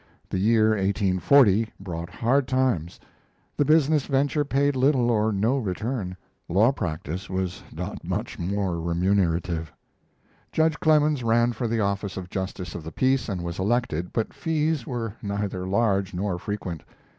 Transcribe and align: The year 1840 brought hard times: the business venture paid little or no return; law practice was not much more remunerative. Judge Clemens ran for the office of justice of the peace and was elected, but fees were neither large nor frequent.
The 0.31 0.39
year 0.39 0.69
1840 0.69 1.69
brought 1.79 2.09
hard 2.09 2.47
times: 2.47 2.99
the 3.55 3.63
business 3.63 4.07
venture 4.07 4.43
paid 4.43 4.75
little 4.75 5.11
or 5.11 5.31
no 5.31 5.59
return; 5.59 6.17
law 6.49 6.71
practice 6.71 7.29
was 7.29 7.61
not 7.71 8.03
much 8.03 8.39
more 8.39 8.81
remunerative. 8.81 9.71
Judge 10.51 10.79
Clemens 10.79 11.23
ran 11.23 11.51
for 11.51 11.67
the 11.67 11.81
office 11.81 12.17
of 12.17 12.31
justice 12.31 12.73
of 12.73 12.81
the 12.83 12.91
peace 12.91 13.29
and 13.29 13.43
was 13.43 13.59
elected, 13.59 14.11
but 14.11 14.33
fees 14.33 14.87
were 14.87 15.13
neither 15.21 15.67
large 15.67 16.15
nor 16.15 16.39
frequent. 16.39 16.81